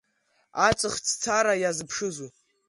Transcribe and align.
Аҵх 0.67 0.93
ҵәцара 1.05 1.53
иазԥшызу? 1.57 2.29